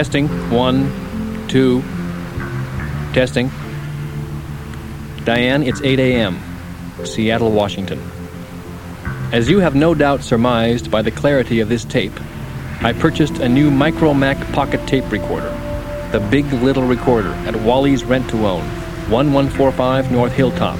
Testing. 0.00 0.28
One, 0.48 1.46
two. 1.48 1.82
Testing. 3.12 3.50
Diane, 5.24 5.62
it's 5.62 5.82
8 5.82 6.00
a.m. 6.00 6.40
Seattle, 7.04 7.52
Washington. 7.52 8.00
As 9.30 9.50
you 9.50 9.58
have 9.58 9.74
no 9.74 9.94
doubt 9.94 10.22
surmised 10.22 10.90
by 10.90 11.02
the 11.02 11.10
clarity 11.10 11.60
of 11.60 11.68
this 11.68 11.84
tape, 11.84 12.18
I 12.80 12.94
purchased 12.94 13.40
a 13.40 13.48
new 13.50 13.70
Micromac 13.70 14.50
pocket 14.54 14.86
tape 14.86 15.12
recorder, 15.12 15.50
the 16.12 16.26
Big 16.30 16.50
Little 16.50 16.86
Recorder 16.86 17.34
at 17.44 17.56
Wally's 17.56 18.02
Rent 18.02 18.30
to 18.30 18.46
Own, 18.46 18.64
1145 19.10 20.10
North 20.10 20.32
Hilltop, 20.32 20.78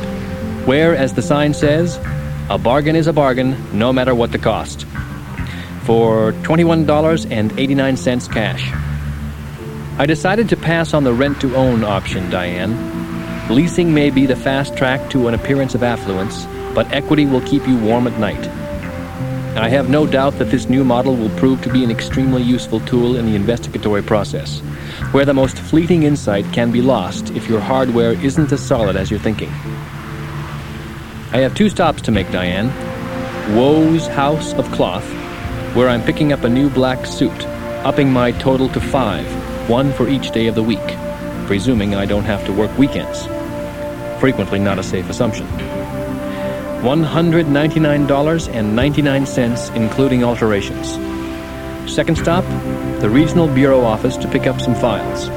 where, 0.66 0.96
as 0.96 1.12
the 1.12 1.20
sign 1.20 1.52
says, 1.52 2.00
a 2.48 2.56
bargain 2.56 2.96
is 2.96 3.06
a 3.06 3.12
bargain 3.12 3.78
no 3.78 3.92
matter 3.92 4.14
what 4.14 4.32
the 4.32 4.38
cost. 4.38 4.86
For 5.84 6.32
$21.89 6.32 8.32
cash. 8.32 8.89
I 10.00 10.06
decided 10.06 10.48
to 10.48 10.56
pass 10.56 10.94
on 10.94 11.04
the 11.04 11.12
rent 11.12 11.42
to 11.42 11.54
own 11.54 11.84
option, 11.84 12.30
Diane. 12.30 12.74
Leasing 13.54 13.92
may 13.92 14.08
be 14.08 14.24
the 14.24 14.34
fast 14.34 14.74
track 14.74 15.10
to 15.10 15.28
an 15.28 15.34
appearance 15.34 15.74
of 15.74 15.82
affluence, 15.82 16.46
but 16.74 16.90
equity 16.90 17.26
will 17.26 17.42
keep 17.42 17.68
you 17.68 17.76
warm 17.76 18.06
at 18.06 18.18
night. 18.18 18.48
I 19.58 19.68
have 19.68 19.90
no 19.90 20.06
doubt 20.06 20.38
that 20.38 20.50
this 20.50 20.70
new 20.70 20.84
model 20.84 21.14
will 21.16 21.28
prove 21.36 21.60
to 21.60 21.70
be 21.70 21.84
an 21.84 21.90
extremely 21.90 22.42
useful 22.42 22.80
tool 22.80 23.14
in 23.14 23.26
the 23.26 23.36
investigatory 23.36 24.00
process, 24.00 24.60
where 25.10 25.26
the 25.26 25.34
most 25.34 25.58
fleeting 25.58 26.04
insight 26.04 26.50
can 26.50 26.72
be 26.72 26.80
lost 26.80 27.28
if 27.32 27.46
your 27.46 27.60
hardware 27.60 28.12
isn't 28.24 28.52
as 28.52 28.66
solid 28.66 28.96
as 28.96 29.10
you're 29.10 29.20
thinking. 29.20 29.50
I 31.30 31.40
have 31.42 31.54
two 31.54 31.68
stops 31.68 32.00
to 32.04 32.10
make, 32.10 32.32
Diane. 32.32 32.72
Woe's 33.54 34.06
House 34.06 34.54
of 34.54 34.64
Cloth, 34.72 35.06
where 35.76 35.90
I'm 35.90 36.02
picking 36.02 36.32
up 36.32 36.44
a 36.44 36.48
new 36.48 36.70
black 36.70 37.04
suit, 37.04 37.46
upping 37.84 38.10
my 38.10 38.32
total 38.32 38.70
to 38.70 38.80
five, 38.80 39.39
one 39.70 39.92
for 39.92 40.08
each 40.08 40.32
day 40.32 40.48
of 40.48 40.56
the 40.56 40.62
week, 40.62 40.96
presuming 41.46 41.94
I 41.94 42.04
don't 42.04 42.24
have 42.24 42.44
to 42.46 42.52
work 42.52 42.76
weekends. 42.76 43.28
Frequently 44.18 44.58
not 44.58 44.80
a 44.80 44.82
safe 44.82 45.08
assumption. 45.08 45.46
$199.99, 46.82 49.76
including 49.76 50.24
alterations. 50.24 50.98
Second 51.88 52.18
stop, 52.18 52.42
the 53.00 53.08
Regional 53.08 53.46
Bureau 53.46 53.82
office 53.82 54.16
to 54.16 54.26
pick 54.26 54.48
up 54.48 54.60
some 54.60 54.74
files. 54.74 55.28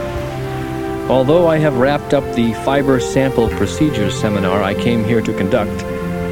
Although 1.12 1.48
I 1.48 1.60
have 1.60 1.78
wrapped 1.78 2.16
up 2.16 2.24
the 2.34 2.54
fiber 2.66 3.00
sample 3.00 3.50
procedures 3.50 4.20
seminar 4.20 4.64
I 4.64 4.74
came 4.74 5.04
here 5.04 5.22
to 5.22 5.38
conduct, 5.38 5.84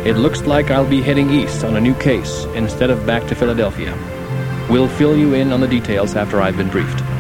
it 0.08 0.16
looks 0.16 0.42
like 0.42 0.72
I'll 0.72 0.90
be 0.90 1.04
heading 1.04 1.30
east 1.30 1.64
on 1.64 1.76
a 1.76 1.82
new 1.82 1.94
case 1.94 2.46
instead 2.56 2.90
of 2.90 3.06
back 3.06 3.28
to 3.28 3.36
Philadelphia. 3.36 3.96
We'll 4.72 4.90
fill 4.90 5.16
you 5.16 5.36
in 5.36 5.54
on 5.54 5.62
the 5.62 5.68
details 5.68 6.16
after 6.16 6.42
I've 6.42 6.58
been 6.58 6.70
briefed. 6.70 7.11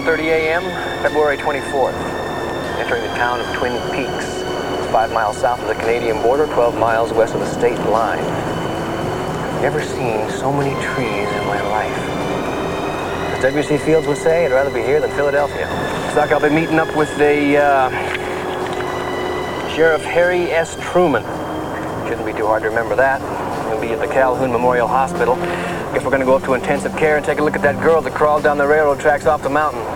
11:30 0.00 0.18
a.m., 0.30 0.62
February 1.02 1.36
24th. 1.36 1.92
Entering 2.78 3.02
the 3.02 3.14
town 3.16 3.38
of 3.38 3.54
Twin 3.54 3.72
Peaks. 3.92 4.42
Five 4.90 5.12
miles 5.12 5.36
south 5.36 5.60
of 5.60 5.68
the 5.68 5.74
Canadian 5.74 6.22
border, 6.22 6.46
12 6.46 6.78
miles 6.78 7.12
west 7.12 7.34
of 7.34 7.40
the 7.40 7.46
state 7.46 7.78
line. 7.90 8.18
I've 8.18 9.62
never 9.62 9.82
seen 9.82 10.30
so 10.30 10.50
many 10.52 10.72
trees 10.82 11.28
in 11.28 11.46
my 11.46 11.60
life. 11.68 11.98
As 13.36 13.42
W.C. 13.42 13.76
Fields 13.76 14.06
would 14.06 14.16
say, 14.16 14.46
I'd 14.46 14.52
rather 14.52 14.72
be 14.72 14.80
here 14.80 15.02
than 15.02 15.10
Philadelphia. 15.10 15.66
Like 16.16 16.32
I'll 16.32 16.40
be 16.40 16.48
meeting 16.48 16.78
up 16.78 16.96
with 16.96 17.14
the 17.18 17.58
uh, 17.58 17.90
Sheriff 19.74 20.02
Harry 20.04 20.50
S. 20.50 20.78
Truman. 20.80 21.24
Shouldn't 22.08 22.26
be 22.26 22.32
too 22.32 22.46
hard 22.46 22.62
to 22.62 22.70
remember 22.70 22.96
that. 22.96 23.20
He'll 23.68 23.80
be 23.80 23.92
at 23.92 24.00
the 24.00 24.12
Calhoun 24.12 24.50
Memorial 24.50 24.88
Hospital. 24.88 25.34
I 25.90 25.94
guess 25.94 26.04
we're 26.04 26.12
gonna 26.12 26.24
go 26.24 26.36
up 26.36 26.44
to 26.44 26.54
intensive 26.54 26.96
care 26.96 27.16
and 27.16 27.26
take 27.26 27.40
a 27.40 27.42
look 27.42 27.56
at 27.56 27.62
that 27.62 27.82
girl 27.82 28.00
that 28.00 28.14
crawled 28.14 28.44
down 28.44 28.58
the 28.58 28.66
railroad 28.66 29.00
tracks 29.00 29.26
off 29.26 29.42
the 29.42 29.50
mountain. 29.50 29.89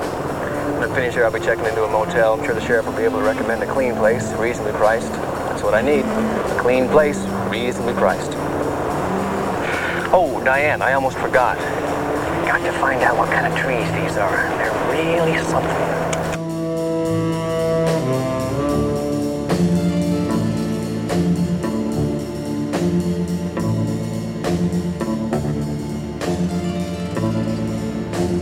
When 0.75 0.91
I 0.91 0.95
finish 0.95 1.15
here, 1.15 1.25
I'll 1.25 1.33
be 1.33 1.39
checking 1.39 1.65
into 1.65 1.85
a 1.85 1.89
motel. 1.89 2.35
I'm 2.35 2.45
sure 2.45 2.55
the 2.55 2.61
sheriff 2.61 2.87
will 2.87 2.97
be 2.97 3.05
able 3.05 3.19
to 3.21 3.25
recommend 3.25 3.63
a 3.63 3.73
clean 3.73 3.95
place, 3.95 4.33
reasonably 4.33 4.73
priced. 4.73 5.13
That's 5.13 5.63
what 5.63 5.73
I 5.73 5.81
need. 5.83 6.05
A 6.05 6.59
clean 6.61 6.89
place, 6.89 7.19
reasonably 7.49 7.95
priced. 7.95 8.33
Oh, 10.13 10.43
Diane, 10.45 10.83
I 10.83 10.95
almost 10.95 11.17
forgot. 11.19 11.57
Got 12.47 12.59
to 12.65 12.73
find 12.81 13.03
out 13.03 13.17
what 13.17 13.31
kind 13.31 13.47
of 13.47 13.59
trees 13.59 13.91
these 13.93 14.17
are. 14.17 14.49
They're 14.59 14.93
really 14.93 15.39
something. 15.45 15.95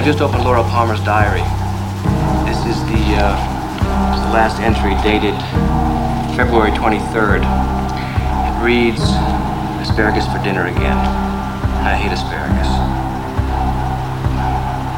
just 0.03 0.19
opened 0.19 0.43
Laura 0.43 0.63
Palmer's 0.63 0.99
diary. 1.05 1.47
This 2.43 2.59
is 2.67 2.75
the, 2.91 3.03
uh, 3.23 3.39
the 4.27 4.33
last 4.35 4.59
entry 4.59 4.99
dated 4.99 5.31
February 6.35 6.71
23rd. 6.75 7.39
It 7.39 8.55
reads, 8.59 8.99
asparagus 9.79 10.27
for 10.27 10.43
dinner 10.43 10.67
again. 10.67 10.99
I 11.87 11.95
hate 11.95 12.11
asparagus. 12.11 12.67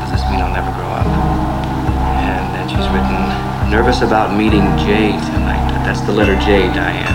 Does 0.02 0.10
this 0.10 0.26
mean 0.32 0.42
I'll 0.42 0.50
never 0.50 0.74
grow 0.74 0.90
up? 0.90 1.06
And 2.26 2.46
then 2.58 2.66
she's 2.66 2.90
written, 2.90 3.70
nervous 3.70 4.02
about 4.02 4.36
meeting 4.36 4.66
Jay 4.82 5.14
tonight. 5.30 5.70
That's 5.86 6.02
the 6.02 6.14
letter 6.14 6.34
J, 6.42 6.66
Diane. 6.74 7.15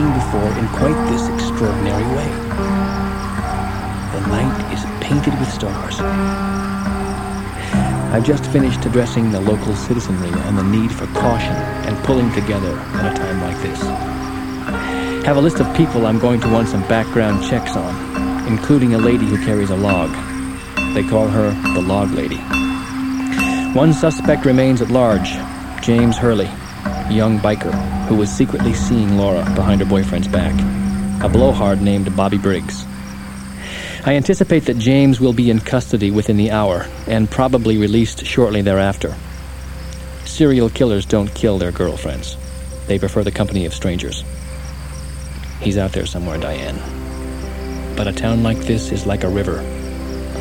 Before 0.00 0.48
in 0.58 0.66
quite 0.68 0.96
this 1.10 1.28
extraordinary 1.28 2.04
way. 2.16 2.28
The 4.12 4.26
night 4.28 4.72
is 4.72 4.82
painted 5.04 5.38
with 5.38 5.52
stars. 5.52 6.00
I've 8.14 8.24
just 8.24 8.46
finished 8.46 8.84
addressing 8.86 9.30
the 9.30 9.40
local 9.40 9.74
citizenry 9.74 10.30
on 10.30 10.56
the 10.56 10.62
need 10.62 10.92
for 10.92 11.06
caution 11.08 11.54
and 11.86 11.96
pulling 12.04 12.32
together 12.32 12.74
at 12.78 13.12
a 13.12 13.18
time 13.18 13.42
like 13.42 13.60
this. 13.62 13.80
Have 15.26 15.36
a 15.36 15.40
list 15.40 15.60
of 15.60 15.76
people 15.76 16.06
I'm 16.06 16.18
going 16.18 16.40
to 16.40 16.48
want 16.48 16.68
some 16.68 16.82
background 16.88 17.44
checks 17.44 17.76
on, 17.76 18.46
including 18.46 18.94
a 18.94 18.98
lady 18.98 19.26
who 19.26 19.36
carries 19.44 19.70
a 19.70 19.76
log. 19.76 20.10
They 20.94 21.04
call 21.06 21.28
her 21.28 21.50
the 21.74 21.82
Log 21.82 22.10
Lady. 22.12 22.38
One 23.74 23.92
suspect 23.92 24.46
remains 24.46 24.80
at 24.80 24.88
large 24.88 25.32
James 25.82 26.16
Hurley, 26.16 26.50
young 27.10 27.38
biker 27.38 27.91
who 28.12 28.18
was 28.18 28.30
secretly 28.30 28.74
seeing 28.74 29.16
Laura 29.16 29.42
behind 29.54 29.80
her 29.80 29.86
boyfriend's 29.86 30.28
back, 30.28 30.52
a 31.24 31.30
blowhard 31.30 31.80
named 31.80 32.14
Bobby 32.14 32.36
Briggs. 32.36 32.84
I 34.04 34.16
anticipate 34.16 34.66
that 34.66 34.76
James 34.76 35.18
will 35.18 35.32
be 35.32 35.48
in 35.48 35.60
custody 35.60 36.10
within 36.10 36.36
the 36.36 36.50
hour 36.50 36.86
and 37.06 37.30
probably 37.30 37.78
released 37.78 38.26
shortly 38.26 38.60
thereafter. 38.60 39.16
Serial 40.26 40.68
killers 40.68 41.06
don't 41.06 41.34
kill 41.34 41.56
their 41.56 41.72
girlfriends, 41.72 42.36
they 42.86 42.98
prefer 42.98 43.24
the 43.24 43.30
company 43.30 43.64
of 43.64 43.72
strangers. 43.72 44.24
He's 45.62 45.78
out 45.78 45.92
there 45.92 46.04
somewhere, 46.04 46.36
Diane. 46.36 47.96
But 47.96 48.08
a 48.08 48.12
town 48.12 48.42
like 48.42 48.58
this 48.58 48.92
is 48.92 49.06
like 49.06 49.24
a 49.24 49.28
river 49.30 49.62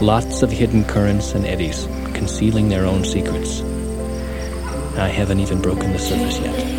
lots 0.01 0.41
of 0.41 0.51
hidden 0.51 0.83
currents 0.83 1.35
and 1.35 1.45
eddies, 1.45 1.87
concealing 2.13 2.67
their 2.67 2.85
own 2.85 3.05
secrets. 3.05 3.61
I 4.97 5.07
haven't 5.07 5.39
even 5.39 5.61
broken 5.61 5.93
the 5.93 5.99
surface 5.99 6.39
yet. 6.39 6.70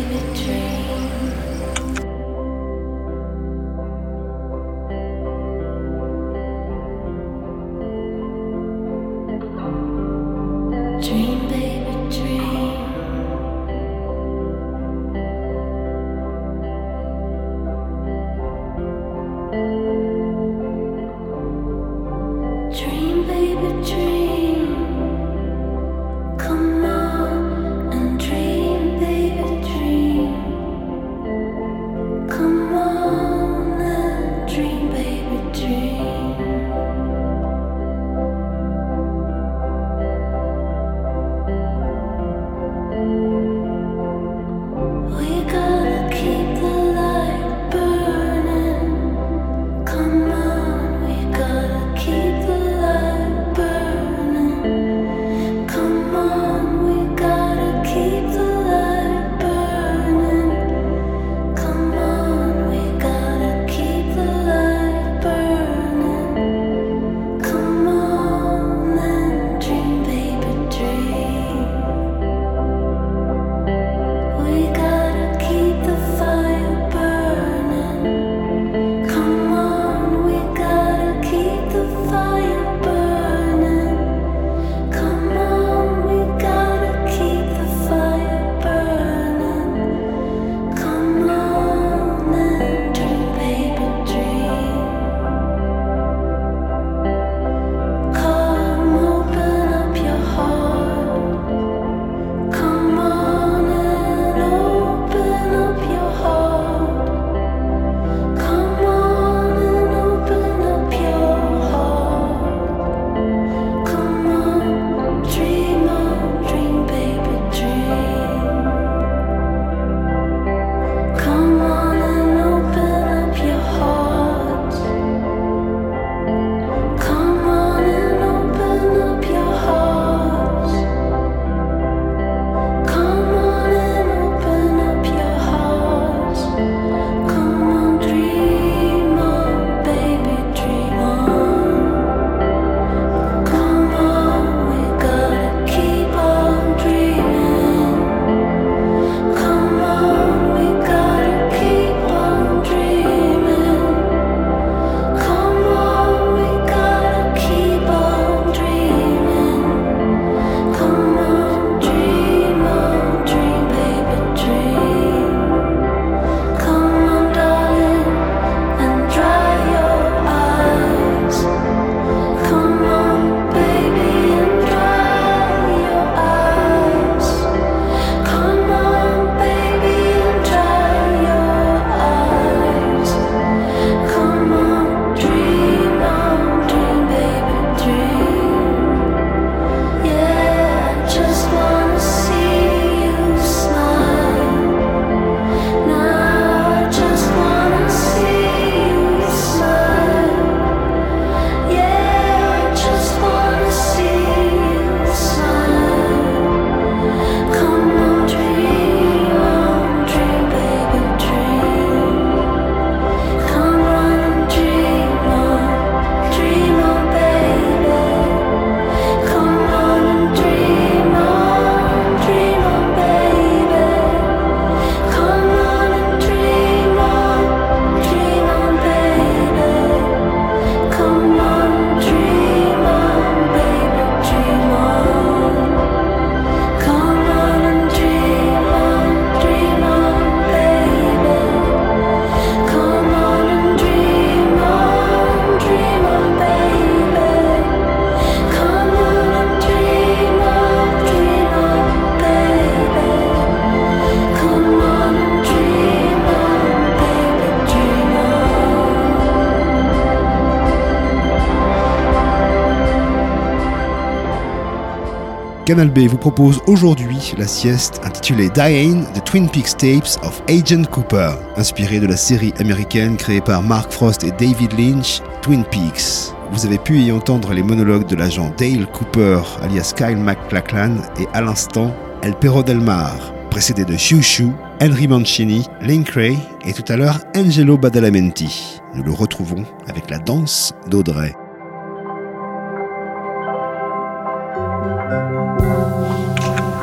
Canal 265.65 265.89
B 265.89 265.99
vous 266.09 266.17
propose 266.17 266.59
aujourd'hui 266.67 267.33
la 267.37 267.47
sieste 267.47 268.01
intitulée 268.03 268.49
Diane, 268.49 269.05
The 269.13 269.23
Twin 269.23 269.49
Peaks 269.49 269.77
Tapes 269.77 270.19
of 270.21 270.43
Agent 270.49 270.83
Cooper, 270.91 271.31
inspirée 271.55 272.01
de 272.01 272.07
la 272.07 272.17
série 272.17 272.53
américaine 272.59 273.15
créée 273.15 273.39
par 273.39 273.63
Mark 273.63 273.89
Frost 273.89 274.25
et 274.25 274.31
David 274.31 274.77
Lynch, 274.77 275.21
Twin 275.41 275.63
Peaks. 275.63 276.33
Vous 276.51 276.65
avez 276.65 276.77
pu 276.77 276.99
y 276.99 277.13
entendre 277.13 277.53
les 277.53 277.63
monologues 277.63 278.07
de 278.07 278.17
l'agent 278.17 278.51
Dale 278.57 278.87
Cooper, 278.91 279.39
alias 279.61 279.93
Kyle 279.95 280.17
MacLachlan, 280.17 280.97
et 281.17 281.27
à 281.33 281.39
l'instant, 281.39 281.95
El 282.23 282.33
Perro 282.35 282.61
del 282.61 282.81
Mar, 282.81 283.33
précédé 283.49 283.85
de 283.85 283.95
Shushu, 283.95 284.49
Henry 284.81 285.07
Mancini, 285.07 285.65
Link 285.81 286.09
Ray 286.09 286.37
et 286.65 286.73
tout 286.73 286.91
à 286.91 286.97
l'heure 286.97 287.19
Angelo 287.37 287.77
Badalamenti. 287.77 288.81
Nous 288.95 289.03
le 289.03 289.13
retrouvons 289.13 289.63
avec 289.87 290.09
la 290.09 290.19
danse 290.19 290.73
d'Audrey. 290.89 291.33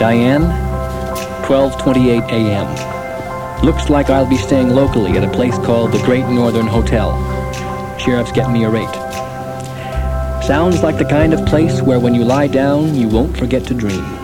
Diane, 0.01 0.45
12:28 1.45 2.33
a.m. 2.33 3.63
Looks 3.63 3.91
like 3.91 4.09
I'll 4.09 4.27
be 4.27 4.39
staying 4.39 4.71
locally 4.71 5.19
at 5.19 5.25
a 5.25 5.29
place 5.29 5.59
called 5.59 5.93
the 5.93 6.03
Great 6.05 6.25
Northern 6.25 6.67
Hotel. 6.67 7.13
Sheriff's 7.99 8.33
getting 8.33 8.55
me 8.55 8.65
a 8.65 8.71
rate. 8.71 8.89
Sounds 10.43 10.83
like 10.83 10.97
the 10.97 11.05
kind 11.05 11.35
of 11.35 11.45
place 11.45 11.83
where 11.83 12.01
when 12.01 12.15
you 12.15 12.25
lie 12.25 12.47
down, 12.47 12.95
you 12.95 13.09
won't 13.09 13.37
forget 13.37 13.67
to 13.67 13.75
dream. 13.75 14.20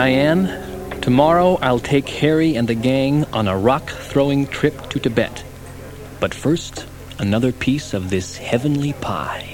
Diane, 0.00 0.48
tomorrow 1.02 1.58
I'll 1.60 1.78
take 1.78 2.08
Harry 2.08 2.56
and 2.56 2.66
the 2.66 2.74
gang 2.74 3.26
on 3.34 3.48
a 3.48 3.58
rock 3.58 3.90
throwing 3.90 4.46
trip 4.46 4.88
to 4.88 4.98
Tibet. 4.98 5.44
But 6.20 6.32
first, 6.32 6.86
another 7.18 7.52
piece 7.52 7.92
of 7.92 8.08
this 8.08 8.38
heavenly 8.38 8.94
pie. 8.94 9.49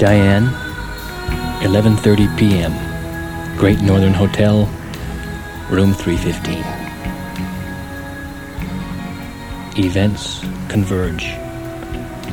Diane, 0.00 0.48
11:30 1.60 2.38
p.m. 2.38 2.72
Great 3.58 3.82
Northern 3.82 4.14
Hotel, 4.14 4.64
room 5.68 5.92
315. 5.92 6.64
Events 9.76 10.40
converge. 10.70 11.36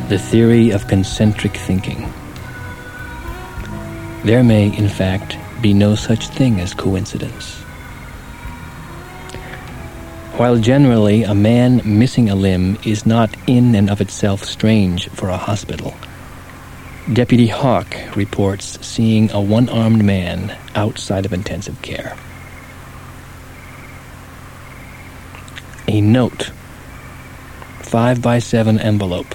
The 0.07 0.17
theory 0.17 0.71
of 0.71 0.87
concentric 0.87 1.57
thinking. 1.57 2.09
There 4.23 4.45
may, 4.45 4.73
in 4.73 4.87
fact, 4.87 5.35
be 5.61 5.73
no 5.73 5.93
such 5.93 6.29
thing 6.29 6.61
as 6.61 6.73
coincidence. 6.73 7.55
While 10.39 10.55
generally 10.55 11.23
a 11.23 11.35
man 11.35 11.81
missing 11.83 12.29
a 12.29 12.35
limb 12.35 12.77
is 12.85 13.05
not 13.05 13.35
in 13.45 13.75
and 13.75 13.89
of 13.89 13.99
itself 13.99 14.45
strange 14.45 15.09
for 15.09 15.27
a 15.27 15.35
hospital, 15.35 15.93
Deputy 17.13 17.47
Hawk 17.47 17.95
reports 18.17 18.85
seeing 18.85 19.31
a 19.31 19.39
one 19.39 19.69
armed 19.69 20.03
man 20.03 20.57
outside 20.75 21.25
of 21.25 21.31
intensive 21.31 21.81
care. 21.81 22.17
A 25.87 26.01
note, 26.01 26.51
5 27.79 28.21
by 28.21 28.39
7 28.39 28.77
envelope, 28.81 29.33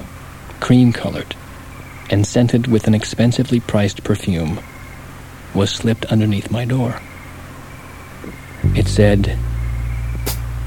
cream 0.60 0.92
colored, 0.92 1.34
and 2.10 2.26
scented 2.26 2.66
with 2.66 2.86
an 2.86 2.94
expensively 2.94 3.58
priced 3.58 4.04
perfume, 4.04 4.60
was 5.54 5.70
slipped 5.70 6.04
underneath 6.06 6.50
my 6.50 6.66
door. 6.66 7.00
It 8.76 8.86
said, 8.86 9.38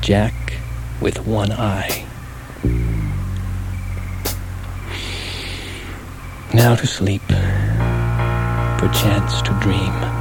Jack 0.01 0.33
with 0.99 1.27
one 1.27 1.51
eye. 1.51 2.03
Now 6.55 6.73
to 6.73 6.87
sleep, 6.87 7.21
perchance 8.77 9.41
to 9.41 9.51
dream. 9.59 10.14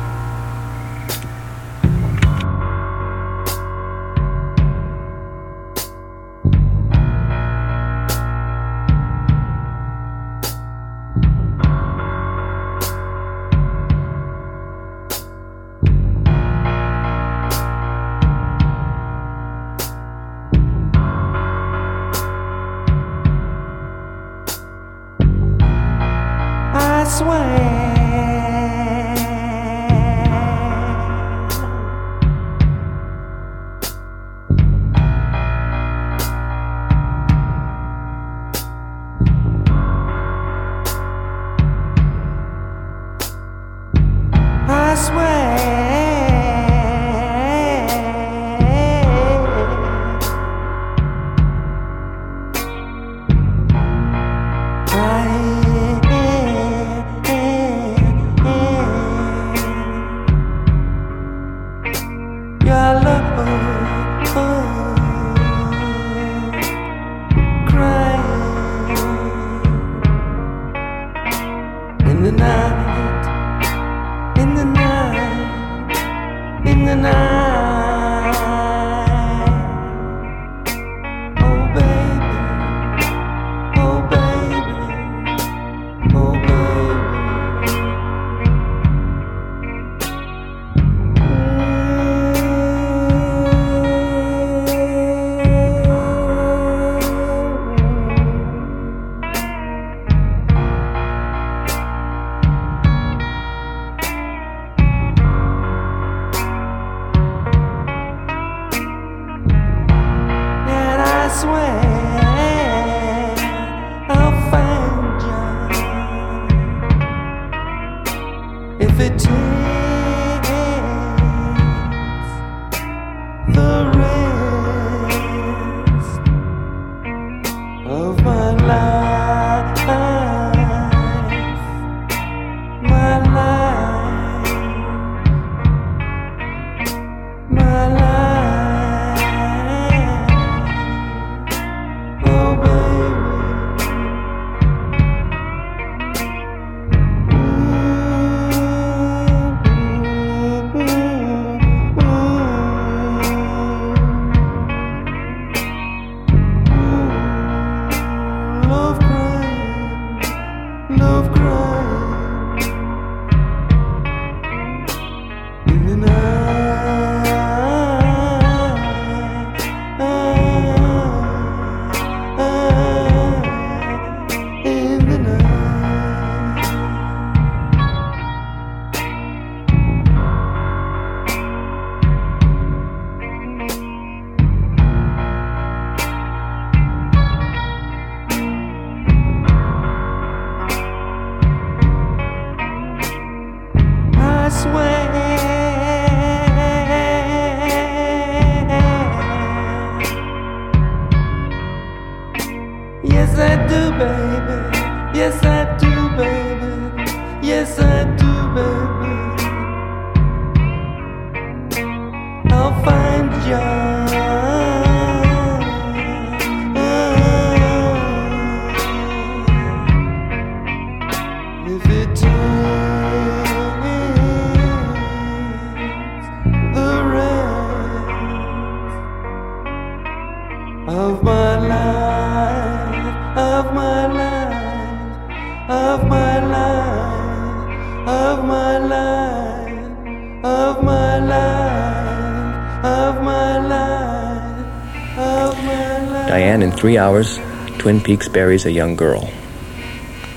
Hours, 247.05 247.39
Twin 247.77 248.01
Peaks 248.01 248.29
buries 248.31 248.65
a 248.65 248.73
young 248.73 248.97
girl. 248.97 249.31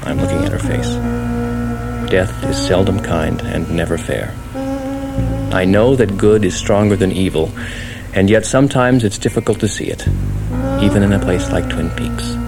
I'm 0.03 0.19
looking 0.19 0.43
at 0.43 0.51
her 0.51 0.59
face. 0.59 0.89
Death 2.11 2.43
is 2.43 2.57
seldom 2.57 2.99
kind 2.99 3.41
and 3.41 3.71
never 3.71 3.97
fair. 3.97 4.33
I 5.53 5.63
know 5.63 5.95
that 5.95 6.17
good 6.17 6.43
is 6.43 6.57
stronger 6.57 6.97
than 6.97 7.13
evil, 7.13 7.53
and 8.13 8.29
yet 8.29 8.45
sometimes 8.45 9.05
it's 9.05 9.17
difficult 9.17 9.61
to 9.61 9.69
see 9.69 9.85
it, 9.85 10.05
even 10.83 11.03
in 11.03 11.13
a 11.13 11.19
place 11.19 11.49
like 11.53 11.69
Twin 11.69 11.89
Peaks. 11.91 12.46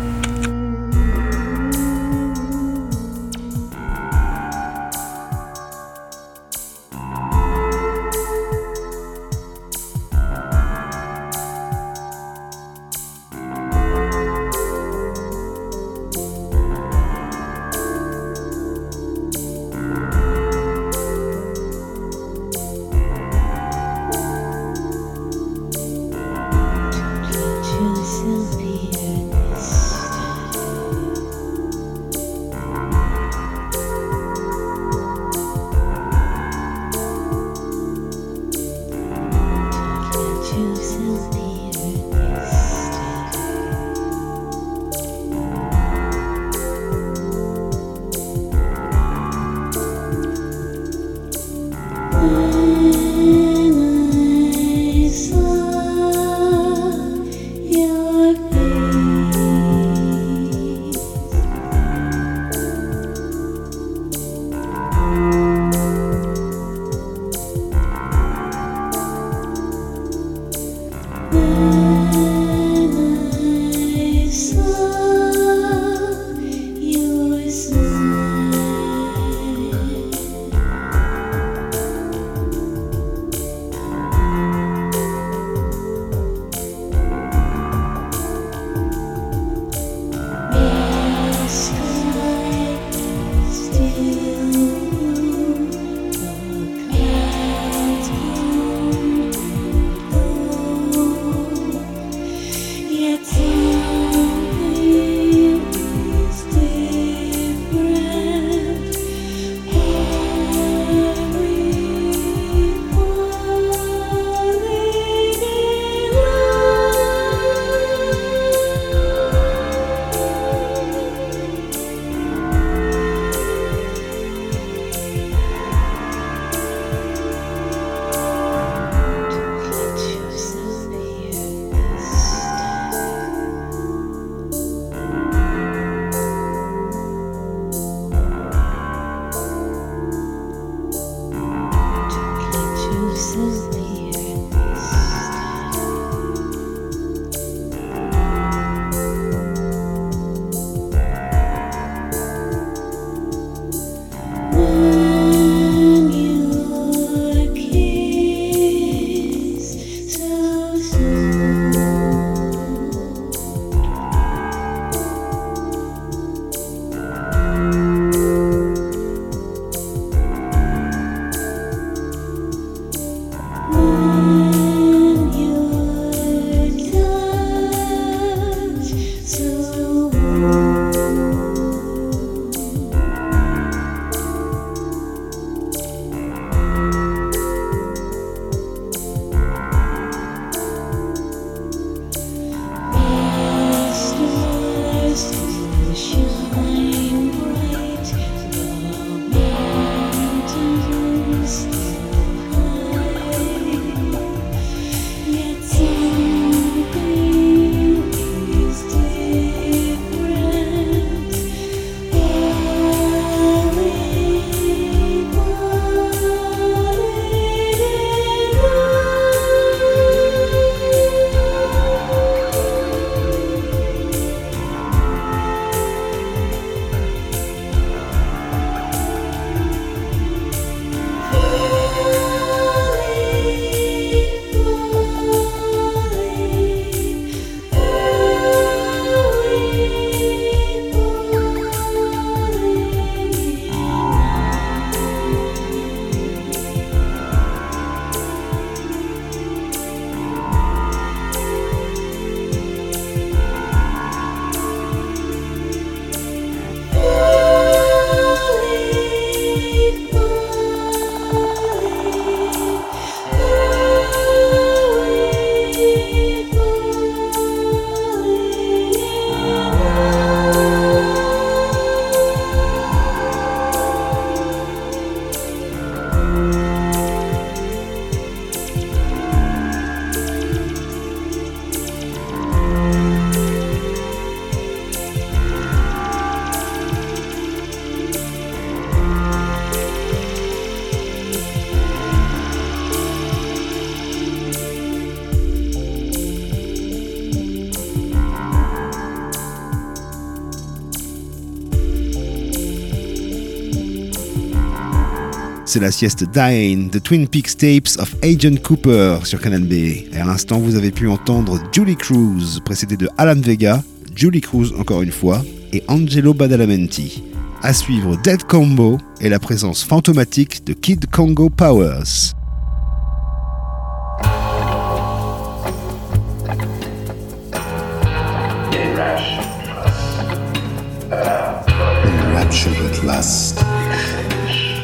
C'est 305.72 305.80
la 305.80 305.92
sieste 305.92 306.24
Dine, 306.34 306.90
The 306.90 307.00
Twin 307.00 307.28
Peaks 307.28 307.56
Tapes 307.56 308.00
of 308.00 308.16
Agent 308.24 308.56
Cooper 308.64 309.20
sur 309.24 309.40
Canal 309.40 309.62
B. 309.62 309.74
Et 309.74 310.18
à 310.20 310.26
l'instant, 310.26 310.58
vous 310.58 310.74
avez 310.74 310.90
pu 310.90 311.08
entendre 311.08 311.60
Julie 311.72 311.96
Cruz, 311.96 312.60
précédé 312.66 312.98
de 312.98 313.08
Alan 313.20 313.40
Vega, 313.40 313.84
Julie 314.16 314.42
Cruz 314.42 314.74
encore 314.80 315.04
une 315.04 315.12
fois, 315.12 315.46
et 315.72 315.84
Angelo 315.88 316.34
Badalamenti. 316.34 317.22
À 317.62 317.72
suivre 317.72 318.18
Dead 318.24 318.42
Combo 318.46 318.98
et 319.22 319.30
la 319.30 319.38
présence 319.38 319.84
fantomatique 319.84 320.66
de 320.66 320.74
Kid 320.74 321.06
Congo 321.12 321.52
Powers. 321.52 322.34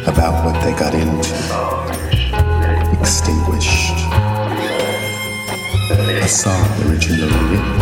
About 0.08 0.46
what 0.46 0.54
they 0.64 0.72
got 0.74 0.94
into. 0.94 1.34
Extinguished. 3.00 3.98
A 6.22 6.28
song 6.28 6.66
originally 6.88 7.34
written. 7.50 7.80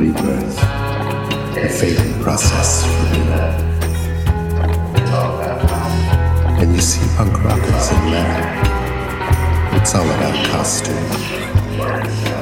Rebirth. 0.00 0.58
A 1.56 1.68
fading 1.68 2.22
process 2.22 2.84
for 2.84 3.04
me. 3.12 3.20
And 6.60 6.74
you 6.74 6.80
see 6.80 7.06
punk 7.16 7.44
rockers 7.44 7.90
in 7.92 8.10
there. 8.10 8.60
It's 9.80 9.94
all 9.94 10.10
about 10.10 10.46
costume. 10.46 10.96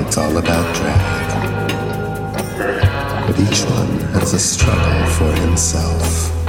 It's 0.07 0.17
all 0.17 0.37
about 0.37 0.75
drag. 0.77 1.01
But 3.27 3.41
each 3.41 3.65
one 3.65 3.99
has 4.15 4.35
a 4.35 4.39
struggle 4.39 5.07
for 5.07 5.33
himself 5.41 6.42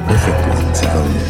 perfect 0.00 0.48
ones 0.48 0.80
have 0.80 0.96
only 0.96 1.20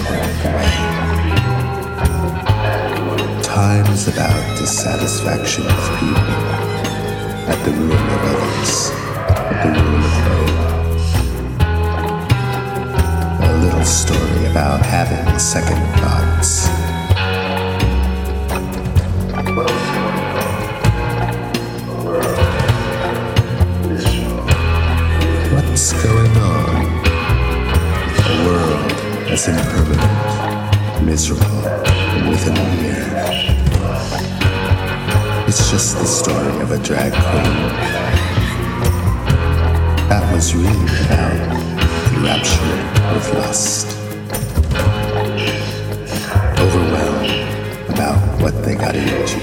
Time 3.42 3.86
is 3.92 4.08
about 4.08 4.58
dissatisfaction 4.58 5.64
of 5.66 5.98
people 5.98 6.34
at 7.46 7.58
the 7.64 7.70
ruin 7.72 7.92
of 7.92 8.22
others, 8.32 8.90
at 9.50 9.56
the 9.62 9.68
ruin 9.80 10.02
of 10.02 10.14
both. 10.24 10.54
A 13.42 13.46
little 13.62 13.84
story 13.84 14.46
about 14.50 14.80
having 14.80 15.38
second 15.38 15.82
thoughts. 16.00 16.68
What's 25.52 25.92
going 26.02 26.36
on? 26.38 26.63
As 29.34 29.48
impermanent, 29.48 31.04
miserable, 31.04 31.62
within 32.30 32.56
a 32.56 32.68
year. 32.82 33.04
It's 35.48 35.68
just 35.72 35.98
the 35.98 36.04
story 36.04 36.60
of 36.60 36.70
a 36.70 36.78
drag 36.78 37.12
queen. 37.12 37.68
That 40.08 40.22
was 40.32 40.54
really 40.54 40.86
about 41.04 41.34
enraptured 42.14 42.82
with 43.12 43.34
lust. 43.34 43.86
Overwhelmed 46.60 47.90
about 47.90 48.20
what 48.40 48.54
they 48.64 48.76
got 48.76 48.94
into. 48.94 49.40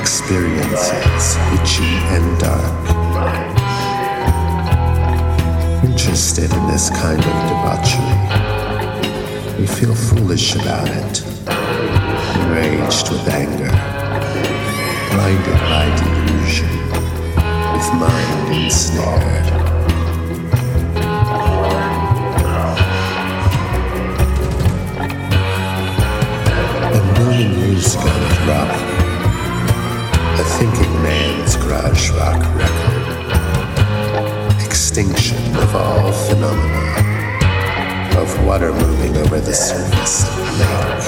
Experiences 0.00 1.36
itchy 1.52 1.92
and 2.14 2.40
dark 2.40 3.55
interested 6.06 6.52
in 6.52 6.66
this 6.68 6.88
kind 6.90 7.18
of 7.18 7.24
debauchery. 7.50 8.16
We 9.58 9.66
feel 9.66 9.92
foolish 9.92 10.54
about 10.54 10.88
it, 10.88 11.24
enraged 12.36 13.10
with 13.10 13.26
anger, 13.26 13.72
blinded 15.10 15.60
by 15.66 15.86
delusion, 15.98 16.70
with 17.72 17.92
mind 17.98 18.54
ensnared. 18.54 19.46
A 26.94 27.02
million 27.18 27.50
years 27.58 27.94
ago 27.96 28.12
Rock, 28.46 28.72
a 30.38 30.44
thinking 30.56 31.02
man's 31.02 31.56
garage 31.56 32.10
rock 32.10 32.54
record 32.54 32.95
extinction 34.98 35.36
of 35.56 35.74
all 35.74 36.10
phenomena 36.10 36.80
of 38.18 38.46
water 38.46 38.72
moving 38.72 39.14
over 39.18 39.38
the 39.38 39.52
surface 39.52 40.26
of 40.26 40.36
the 40.36 40.42
lake. 40.58 41.04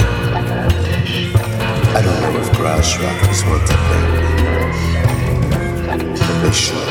I 1.96 2.02
don't 2.04 2.20
know 2.20 2.38
if 2.38 2.52
garage 2.58 2.98
rockers 2.98 3.42
want 3.46 3.66
to 3.66 3.76
think, 3.88 4.08
but 6.18 6.36
they 6.42 6.52
should. 6.52 6.88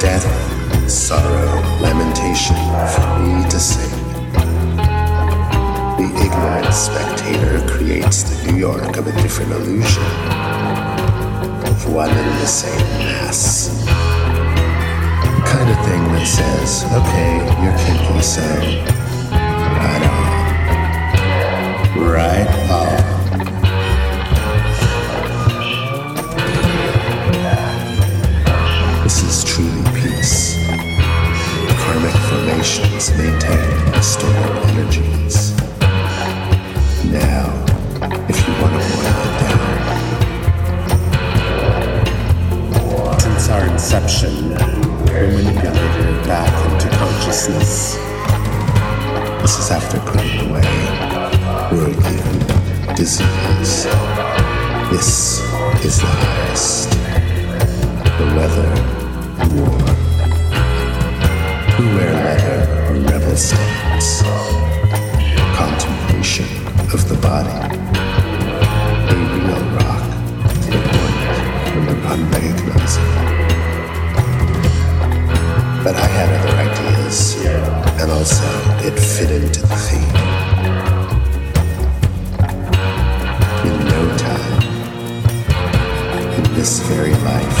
Death, 0.00 0.90
sorrow, 0.90 1.62
lamentation 1.80 2.56
for 2.88 3.18
me 3.20 3.48
to 3.50 3.60
say. 3.60 3.89
Ignorant 6.30 6.72
spectator 6.72 7.58
creates 7.66 8.22
the 8.22 8.52
New 8.52 8.58
York 8.58 8.96
of 8.98 9.06
a 9.08 9.12
different 9.20 9.50
illusion, 9.50 10.04
of 11.64 11.92
one 11.92 12.08
and 12.08 12.40
the 12.40 12.46
same 12.46 12.78
mass. 13.00 13.68
The 15.24 15.42
kind 15.44 15.68
of 15.68 15.76
thing 15.84 16.02
that 16.12 16.26
says, 16.26 16.84
okay, 17.00 17.42
you're 17.60 17.76
kinky, 17.82 18.22
so 18.22 18.46
right 19.74 20.04
on. 20.06 20.24
Right 21.98 22.48
on. 22.70 23.00
This 29.02 29.18
is 29.24 29.42
truly 29.42 29.82
peace. 30.00 30.54
Karmic 31.82 32.16
formations 32.30 33.10
maintain 33.18 33.68
the 33.90 34.00
stored 34.00 34.64
energies. 34.68 35.09
Inception, 44.22 44.50
we're 45.06 45.28
manipulated 45.28 46.26
back 46.26 46.52
into 46.72 46.88
consciousness. 46.96 47.96
This 49.40 49.58
is 49.58 49.70
after 49.70 49.98
putting 50.00 50.50
away 50.50 50.62
worldview, 51.70 52.96
disease. 52.96 53.86
This 54.90 55.40
is 55.84 56.00
the 56.00 56.06
highest. 56.06 56.90
The 58.18 58.26
weather, 58.36 58.70
war. 59.54 59.80
Who 61.76 61.84
wear 61.96 62.12
leather 62.12 62.60
or 62.88 62.96
rebel 63.00 63.36
stance? 63.36 64.22
Contemplation 65.56 66.48
of 66.92 67.08
the 67.08 67.16
body. 67.22 67.58
A 69.08 69.14
real 69.16 69.62
rock, 69.76 70.04
but 70.68 70.84
one 70.98 71.16
from 71.72 71.84
an 71.88 71.98
unrecognizable. 72.12 73.79
But 75.82 75.96
I 75.96 76.06
had 76.06 76.28
other 76.40 76.56
ideas, 76.70 77.36
and 78.00 78.10
also 78.12 78.44
it 78.86 78.98
fit 78.98 79.30
into 79.30 79.62
the 79.62 79.76
theme. 79.88 80.16
In 83.64 83.74
no 83.88 84.02
time, 84.18 84.62
in 86.34 86.42
this 86.54 86.80
very 86.80 87.14
life, 87.24 87.60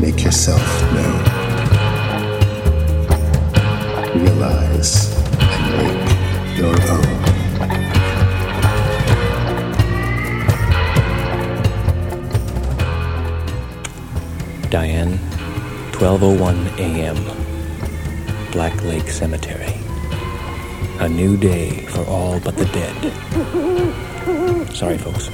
make 0.00 0.24
yourself 0.24 0.66
known. 0.94 1.22
Realize 4.20 5.12
and 5.40 5.64
make 5.78 6.58
your 6.58 6.76
own. 6.90 7.16
Diane, 14.70 15.20
12:01 15.96 16.78
a.m. 16.78 17.16
Black 18.52 18.84
Lake 18.84 19.08
Cemetery. 19.08 19.72
A 21.00 21.08
new 21.08 21.38
day 21.38 21.86
for 21.86 22.04
all 22.04 22.38
but 22.38 22.54
the 22.58 22.66
dead. 22.66 22.94
Sorry, 24.74 24.98
folks. 24.98 25.28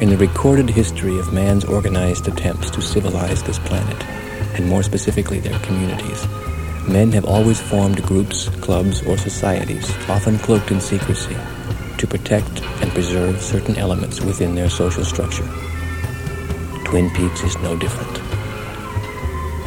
In 0.00 0.10
the 0.10 0.16
recorded 0.16 0.70
history 0.70 1.18
of 1.18 1.32
man's 1.32 1.64
organized 1.64 2.28
attempts 2.28 2.70
to 2.70 2.80
civilize 2.80 3.42
this 3.42 3.58
planet, 3.58 4.00
and 4.54 4.68
more 4.68 4.84
specifically 4.84 5.40
their 5.40 5.58
communities, 5.58 6.24
men 6.86 7.10
have 7.10 7.24
always 7.24 7.60
formed 7.60 8.00
groups, 8.04 8.48
clubs, 8.60 9.02
or 9.08 9.18
societies, 9.18 9.90
often 10.08 10.38
cloaked 10.38 10.70
in 10.70 10.80
secrecy, 10.80 11.36
to 11.98 12.06
protect 12.06 12.62
and 12.80 12.92
preserve 12.92 13.42
certain 13.42 13.74
elements 13.76 14.20
within 14.20 14.54
their 14.54 14.70
social 14.70 15.04
structure. 15.04 15.48
Twin 16.84 17.10
Peaks 17.10 17.42
is 17.42 17.58
no 17.58 17.76
different. 17.76 18.21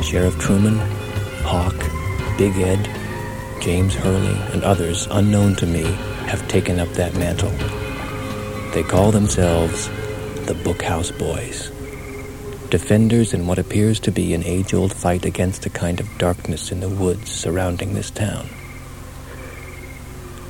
Sheriff 0.05 0.37
Truman, 0.37 0.77
Hawk, 1.41 1.75
Big 2.37 2.55
Ed, 2.57 2.87
James 3.59 3.95
Hurley, 3.95 4.39
and 4.53 4.63
others 4.63 5.07
unknown 5.09 5.55
to 5.55 5.65
me 5.65 5.81
have 6.29 6.47
taken 6.47 6.79
up 6.79 6.89
that 6.89 7.15
mantle. 7.15 7.49
They 8.75 8.83
call 8.83 9.11
themselves 9.11 9.87
the 10.45 10.53
Bookhouse 10.63 11.17
Boys. 11.17 11.71
Defenders 12.69 13.33
in 13.33 13.47
what 13.47 13.57
appears 13.57 13.99
to 14.01 14.11
be 14.11 14.35
an 14.35 14.43
age 14.43 14.75
old 14.75 14.93
fight 14.93 15.25
against 15.25 15.65
a 15.65 15.71
kind 15.71 15.99
of 15.99 16.17
darkness 16.19 16.71
in 16.71 16.81
the 16.81 16.89
woods 16.89 17.31
surrounding 17.31 17.95
this 17.95 18.11
town. 18.11 18.47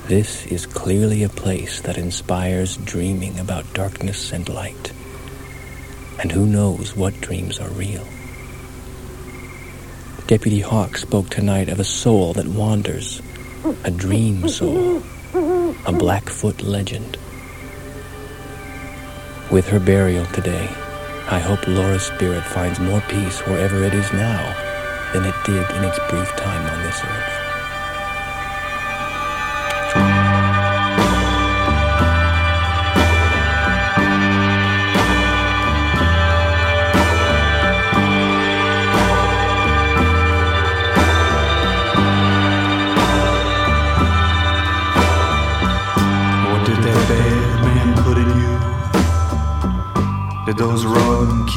This 0.07 0.45
is 0.47 0.65
clearly 0.65 1.23
a 1.23 1.29
place 1.29 1.79
that 1.79 1.97
inspires 1.97 2.75
dreaming 2.75 3.39
about 3.39 3.73
darkness 3.73 4.33
and 4.33 4.49
light. 4.49 4.91
And 6.19 6.29
who 6.29 6.45
knows 6.45 6.93
what 6.93 7.21
dreams 7.21 7.57
are 7.59 7.69
real? 7.69 8.05
Deputy 10.27 10.59
Hawk 10.59 10.97
spoke 10.97 11.29
tonight 11.29 11.69
of 11.69 11.79
a 11.79 11.83
soul 11.83 12.33
that 12.33 12.47
wanders, 12.47 13.21
a 13.83 13.91
dream 13.91 14.47
soul, 14.47 15.03
a 15.85 15.93
Blackfoot 15.93 16.63
legend. 16.63 17.15
With 19.51 19.67
her 19.67 19.79
burial 19.79 20.25
today, 20.27 20.67
I 21.29 21.37
hope 21.37 21.67
Laura's 21.67 22.01
spirit 22.01 22.43
finds 22.43 22.79
more 22.79 23.01
peace 23.01 23.39
wherever 23.41 23.83
it 23.83 23.93
is 23.93 24.11
now 24.13 25.11
than 25.13 25.25
it 25.25 25.35
did 25.45 25.69
in 25.77 25.83
its 25.83 25.99
brief 26.09 26.29
time 26.37 26.71
on 26.71 26.84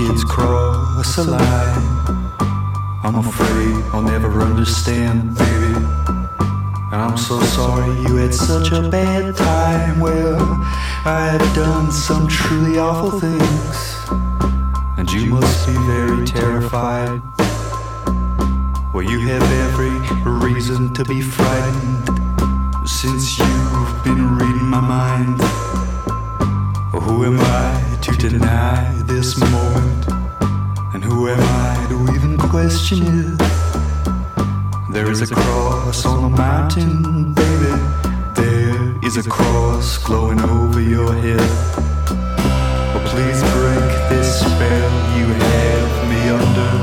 kids 0.08 0.24
cross 0.24 1.18
a 1.18 1.24
line? 1.24 1.82
I'm 3.02 3.16
afraid 3.16 3.74
I'll 3.92 4.02
never 4.02 4.40
understand, 4.40 5.36
baby. 5.36 5.74
And 6.90 7.00
I'm 7.06 7.16
so 7.18 7.40
sorry 7.40 7.94
you 8.00 8.16
had 8.16 8.34
such 8.34 8.72
a 8.72 8.88
bad 8.88 9.36
time. 9.36 10.00
Well, 10.00 10.38
I 11.04 11.28
have 11.32 11.54
done 11.54 11.92
some 11.92 12.26
truly 12.26 12.78
awful 12.78 13.20
things. 13.20 13.76
And 14.96 15.10
you 15.12 15.26
must 15.26 15.66
be 15.66 15.74
very 15.74 16.26
terrified. 16.26 17.20
Well, 18.94 19.04
you 19.04 19.18
have 19.28 19.44
every 19.66 19.96
reason 20.48 20.94
to 20.94 21.04
be 21.04 21.20
frightened 21.20 22.08
since 22.88 23.38
you've 23.38 23.57
question 32.88 33.06
it? 33.06 33.38
There 34.92 35.10
is 35.10 35.20
a 35.20 35.34
cross 35.34 36.06
on 36.06 36.22
the 36.22 36.28
mountain, 36.36 37.34
baby. 37.34 37.72
There 38.34 38.96
is 39.04 39.16
a 39.18 39.28
cross 39.28 39.98
glowing 39.98 40.40
over 40.40 40.80
your 40.80 41.12
head. 41.12 41.40
Oh, 42.94 43.02
please 43.10 43.42
break 43.52 43.90
this 44.08 44.40
spell 44.40 44.92
you 45.18 45.26
have 45.26 46.08
me 46.10 46.20
under. 46.40 46.74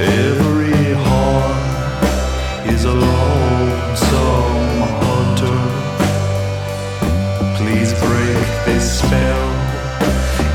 Every 0.00 0.94
heart 1.04 2.66
is 2.72 2.84
a 2.84 2.92
lonesome 2.92 4.80
hunter. 5.02 5.60
Please 7.58 7.92
break 7.98 8.46
this 8.66 9.00
spell 9.00 9.46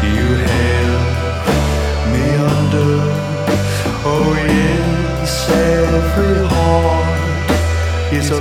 you 0.03 0.27
have 0.47 0.84
every 6.17 6.47
heart. 6.47 8.13
Is 8.13 8.29
a 8.29 8.39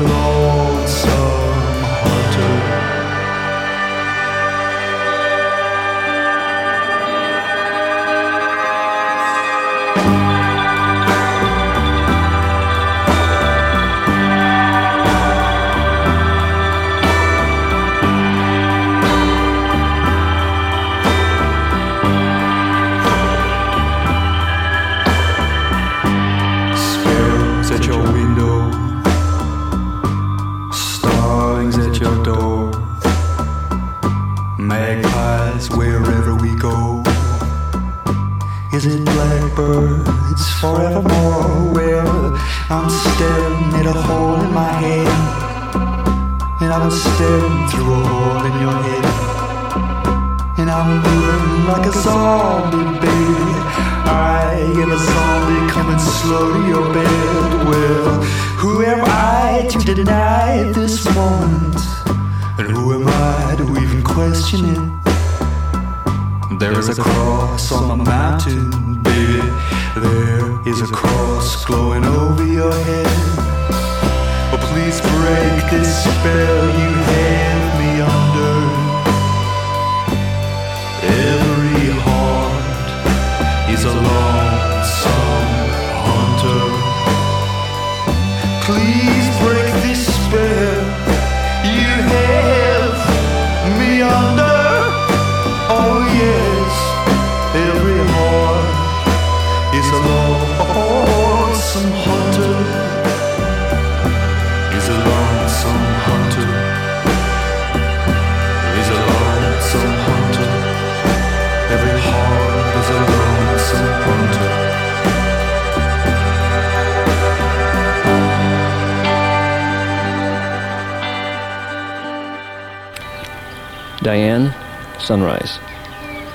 sunrise. 125.04 125.58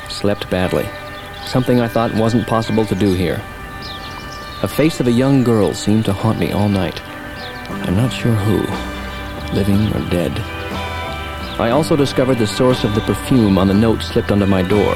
Slept 0.09 0.49
badly. 0.49 0.87
Something 1.45 1.81
I 1.81 1.87
thought 1.87 2.13
wasn't 2.13 2.47
possible 2.47 2.85
to 2.85 2.95
do 2.95 3.13
here. 3.13 3.41
A 4.61 4.67
face 4.67 4.99
of 4.99 5.07
a 5.07 5.11
young 5.11 5.43
girl 5.43 5.73
seemed 5.73 6.05
to 6.05 6.13
haunt 6.13 6.39
me 6.39 6.51
all 6.51 6.69
night. 6.69 7.01
I'm 7.85 7.95
not 7.95 8.13
sure 8.13 8.33
who, 8.33 8.59
living 9.55 9.87
or 9.95 10.09
dead. 10.09 10.37
I 11.59 11.71
also 11.71 11.95
discovered 11.95 12.37
the 12.37 12.47
source 12.47 12.83
of 12.83 12.93
the 12.93 13.01
perfume 13.01 13.57
on 13.57 13.67
the 13.67 13.73
note 13.73 14.01
slipped 14.01 14.31
under 14.31 14.45
my 14.45 14.61
door. 14.61 14.95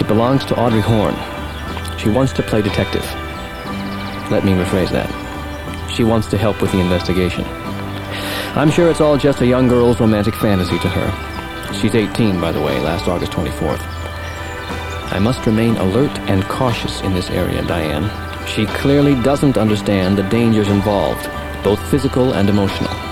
It 0.00 0.08
belongs 0.08 0.44
to 0.46 0.58
Audrey 0.58 0.80
Horne. 0.80 1.16
She 1.98 2.08
wants 2.08 2.32
to 2.34 2.42
play 2.42 2.62
detective. 2.62 3.04
Let 4.30 4.44
me 4.44 4.52
rephrase 4.52 4.90
that. 4.90 5.10
She 5.90 6.04
wants 6.04 6.26
to 6.28 6.38
help 6.38 6.60
with 6.60 6.72
the 6.72 6.80
investigation. 6.80 7.44
I'm 8.56 8.70
sure 8.70 8.90
it's 8.90 9.00
all 9.00 9.16
just 9.16 9.40
a 9.40 9.46
young 9.46 9.68
girl's 9.68 10.00
romantic 10.00 10.34
fantasy 10.34 10.78
to 10.78 10.88
her. 10.88 11.35
She's 11.74 11.94
18, 11.94 12.40
by 12.40 12.52
the 12.52 12.60
way, 12.60 12.78
last 12.80 13.08
August 13.08 13.32
24th. 13.32 13.80
I 15.12 15.18
must 15.18 15.46
remain 15.46 15.76
alert 15.76 16.16
and 16.28 16.44
cautious 16.44 17.00
in 17.02 17.14
this 17.14 17.30
area, 17.30 17.62
Diane. 17.62 18.10
She 18.46 18.66
clearly 18.66 19.14
doesn't 19.22 19.58
understand 19.58 20.18
the 20.18 20.22
dangers 20.24 20.68
involved, 20.68 21.28
both 21.62 21.80
physical 21.90 22.34
and 22.34 22.48
emotional. 22.48 23.05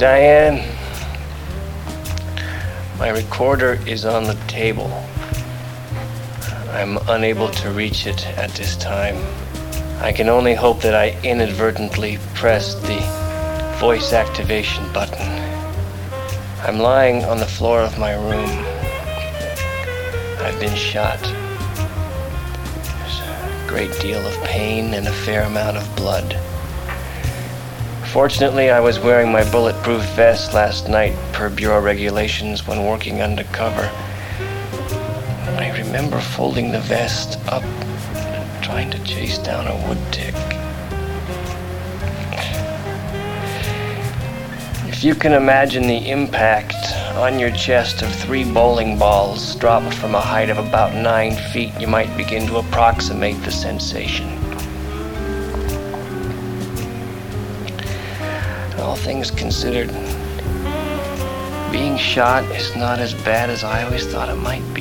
Diane, 0.00 0.64
my 2.98 3.10
recorder 3.10 3.78
is 3.86 4.06
on 4.06 4.24
the 4.24 4.32
table. 4.48 4.90
I'm 6.70 6.96
unable 7.08 7.50
to 7.50 7.70
reach 7.70 8.06
it 8.06 8.26
at 8.38 8.48
this 8.52 8.78
time. 8.78 9.16
I 10.00 10.10
can 10.10 10.30
only 10.30 10.54
hope 10.54 10.80
that 10.80 10.94
I 10.94 11.20
inadvertently 11.22 12.18
pressed 12.32 12.80
the 12.80 12.98
voice 13.78 14.14
activation 14.14 14.90
button. 14.94 15.20
I'm 16.62 16.78
lying 16.78 17.22
on 17.24 17.36
the 17.36 17.44
floor 17.44 17.82
of 17.82 17.98
my 17.98 18.14
room. 18.14 18.48
I've 20.40 20.58
been 20.58 20.76
shot. 20.76 21.20
There's 22.86 23.20
a 23.20 23.64
great 23.68 23.92
deal 24.00 24.26
of 24.26 24.44
pain 24.44 24.94
and 24.94 25.06
a 25.08 25.12
fair 25.12 25.42
amount 25.42 25.76
of 25.76 25.94
blood. 25.94 26.40
Fortunately, 28.12 28.70
I 28.70 28.80
was 28.80 28.98
wearing 28.98 29.30
my 29.30 29.48
bulletproof 29.52 30.02
vest 30.16 30.52
last 30.52 30.88
night 30.88 31.14
per 31.32 31.48
Bureau 31.48 31.80
regulations 31.80 32.66
when 32.66 32.84
working 32.84 33.22
undercover. 33.22 33.88
I 35.56 35.70
remember 35.78 36.18
folding 36.18 36.72
the 36.72 36.80
vest 36.80 37.38
up 37.46 37.62
and 37.62 38.64
trying 38.64 38.90
to 38.90 39.04
chase 39.04 39.38
down 39.38 39.68
a 39.68 39.86
wood 39.86 40.00
tick. 40.10 40.34
If 44.88 45.04
you 45.04 45.14
can 45.14 45.32
imagine 45.32 45.86
the 45.86 46.10
impact 46.10 46.74
on 47.14 47.38
your 47.38 47.52
chest 47.52 48.02
of 48.02 48.12
three 48.12 48.42
bowling 48.42 48.98
balls 48.98 49.54
dropped 49.54 49.94
from 49.94 50.16
a 50.16 50.20
height 50.20 50.50
of 50.50 50.58
about 50.58 50.96
nine 50.96 51.36
feet, 51.52 51.72
you 51.78 51.86
might 51.86 52.14
begin 52.16 52.48
to 52.48 52.56
approximate 52.56 53.40
the 53.44 53.52
sensation. 53.52 54.39
All 58.90 58.96
things 58.96 59.30
considered, 59.30 59.86
being 61.70 61.96
shot 61.96 62.42
is 62.50 62.74
not 62.74 62.98
as 62.98 63.14
bad 63.14 63.48
as 63.48 63.62
I 63.62 63.84
always 63.84 64.04
thought 64.04 64.28
it 64.28 64.34
might 64.34 64.64
be. 64.74 64.79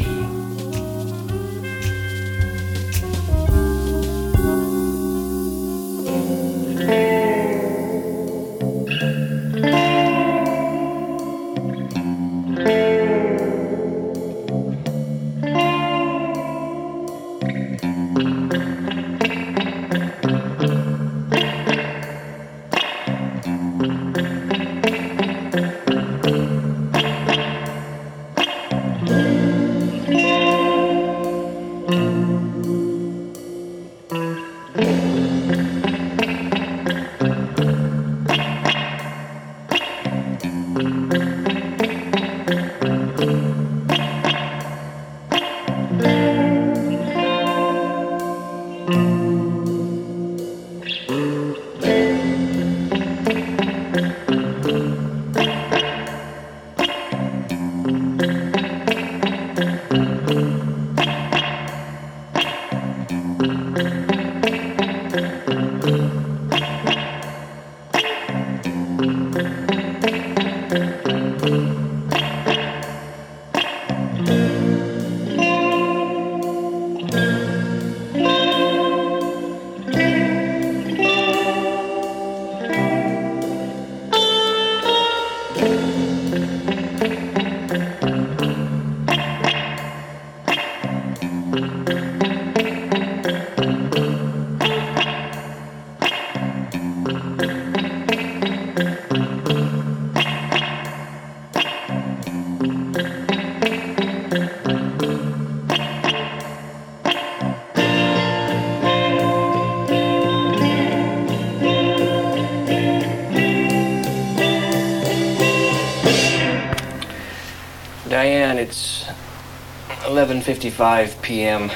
11:55 120.49 121.21
p.m. 121.21 121.71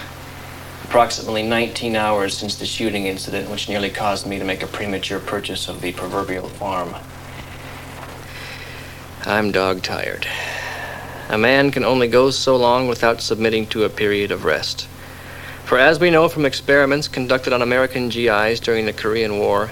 Approximately 0.86 1.44
19 1.44 1.96
hours 1.96 2.36
since 2.36 2.56
the 2.56 2.66
shooting 2.66 3.06
incident, 3.06 3.50
which 3.52 3.70
nearly 3.70 3.92
caused 3.92 4.26
me 4.26 4.40
to 4.40 4.46
make 4.46 4.64
a 4.64 4.68
premature 4.68 5.20
purchase 5.20 5.68
of 5.68 5.80
the 5.82 5.92
proverbial 5.92 6.50
farm. 6.50 6.96
I'm 9.26 9.52
dog 9.52 9.84
tired. 9.84 10.26
A 11.30 11.38
man 11.38 11.70
can 11.70 11.86
only 11.86 12.08
go 12.08 12.32
so 12.32 12.56
long 12.56 12.88
without 12.88 13.22
submitting 13.22 13.68
to 13.68 13.84
a 13.84 13.90
period 13.90 14.32
of 14.32 14.44
rest. 14.44 14.88
For 15.66 15.78
as 15.78 16.00
we 16.00 16.10
know 16.10 16.28
from 16.28 16.46
experiments 16.46 17.08
conducted 17.08 17.54
on 17.54 17.62
American 17.62 18.10
GIs 18.10 18.60
during 18.60 18.88
the 18.88 18.94
Korean 18.94 19.38
War, 19.38 19.70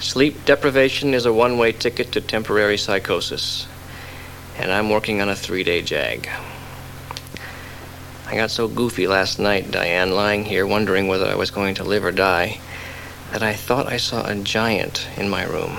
sleep 0.00 0.44
deprivation 0.44 1.14
is 1.14 1.24
a 1.24 1.32
one 1.32 1.56
way 1.56 1.70
ticket 1.70 2.10
to 2.12 2.20
temporary 2.20 2.78
psychosis 2.78 3.68
and 4.58 4.70
I'm 4.70 4.90
working 4.90 5.20
on 5.20 5.28
a 5.28 5.34
three 5.36 5.64
day 5.64 5.82
jag. 5.82 6.28
I 8.34 8.36
got 8.38 8.50
so 8.50 8.66
goofy 8.66 9.06
last 9.06 9.38
night, 9.38 9.70
Diane, 9.70 10.10
lying 10.10 10.44
here 10.44 10.66
wondering 10.66 11.06
whether 11.06 11.26
I 11.26 11.36
was 11.36 11.52
going 11.52 11.76
to 11.76 11.84
live 11.84 12.04
or 12.04 12.10
die, 12.10 12.58
that 13.30 13.44
I 13.44 13.52
thought 13.54 13.86
I 13.86 13.96
saw 13.96 14.26
a 14.26 14.34
giant 14.34 15.06
in 15.16 15.28
my 15.28 15.44
room. 15.44 15.78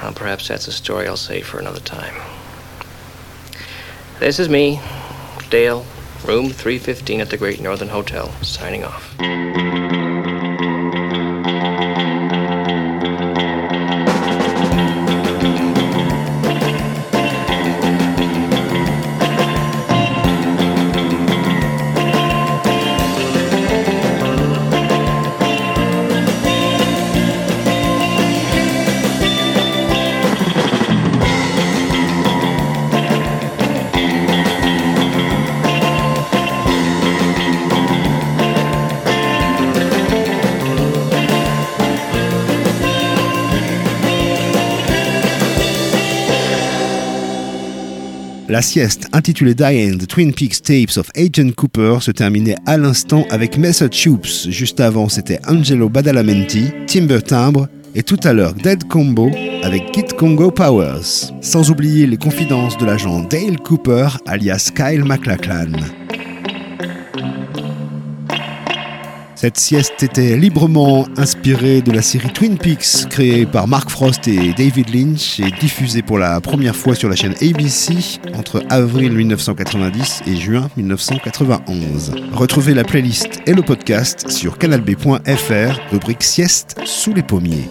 Well, 0.00 0.14
perhaps 0.14 0.48
that's 0.48 0.68
a 0.68 0.72
story 0.72 1.06
I'll 1.06 1.18
save 1.18 1.46
for 1.46 1.58
another 1.58 1.80
time. 1.80 2.14
This 4.20 4.38
is 4.38 4.48
me, 4.48 4.80
Dale, 5.50 5.84
room 6.24 6.48
315 6.48 7.20
at 7.20 7.28
the 7.28 7.36
Great 7.36 7.60
Northern 7.60 7.88
Hotel, 7.88 8.32
signing 8.40 8.82
off. 8.82 9.14
La 48.56 48.62
sieste 48.62 49.06
intitulée 49.12 49.54
Diane, 49.54 49.98
The 49.98 50.06
Twin 50.06 50.32
Peaks 50.32 50.62
Tapes 50.62 50.96
of 50.96 51.10
Agent 51.14 51.50
Cooper 51.54 51.98
se 52.00 52.10
terminait 52.10 52.54
à 52.64 52.78
l'instant 52.78 53.26
avec 53.28 53.58
Method 53.58 53.92
Choops. 53.92 54.48
Juste 54.48 54.80
avant, 54.80 55.10
c'était 55.10 55.40
Angelo 55.46 55.90
Badalamenti, 55.90 56.70
Timber 56.86 57.20
Timbre 57.20 57.68
et 57.94 58.02
tout 58.02 58.18
à 58.24 58.32
l'heure 58.32 58.54
Dead 58.54 58.88
Combo 58.88 59.30
avec 59.62 59.92
Kid 59.92 60.14
Congo 60.14 60.50
Powers. 60.50 61.34
Sans 61.42 61.70
oublier 61.70 62.06
les 62.06 62.16
confidences 62.16 62.78
de 62.78 62.86
l'agent 62.86 63.24
Dale 63.24 63.58
Cooper 63.58 64.08
alias 64.24 64.72
Kyle 64.74 65.04
MacLachlan. 65.04 65.72
Cette 69.46 69.58
sieste 69.58 70.02
était 70.02 70.36
librement 70.36 71.06
inspirée 71.16 71.80
de 71.80 71.92
la 71.92 72.02
série 72.02 72.32
Twin 72.32 72.58
Peaks 72.58 73.08
créée 73.08 73.46
par 73.46 73.68
Mark 73.68 73.90
Frost 73.90 74.26
et 74.26 74.52
David 74.52 74.92
Lynch 74.92 75.38
et 75.38 75.52
diffusée 75.60 76.02
pour 76.02 76.18
la 76.18 76.40
première 76.40 76.74
fois 76.74 76.96
sur 76.96 77.08
la 77.08 77.14
chaîne 77.14 77.34
ABC 77.40 78.18
entre 78.34 78.64
avril 78.70 79.12
1990 79.12 80.22
et 80.26 80.34
juin 80.34 80.68
1991. 80.76 82.10
Retrouvez 82.32 82.74
la 82.74 82.82
playlist 82.82 83.40
et 83.46 83.54
le 83.54 83.62
podcast 83.62 84.28
sur 84.30 84.58
canalb.fr, 84.58 85.92
rubrique 85.92 86.24
sieste 86.24 86.80
sous 86.84 87.14
les 87.14 87.22
pommiers. 87.22 87.68